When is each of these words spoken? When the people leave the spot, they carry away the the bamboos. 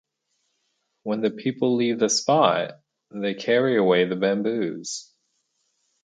When 1.03 1.21
the 1.21 1.29
people 1.29 1.75
leave 1.75 1.99
the 1.99 2.09
spot, 2.09 2.81
they 3.11 3.35
carry 3.35 3.77
away 3.77 4.05
the 4.05 4.15
the 4.15 4.19
bamboos. 4.21 5.13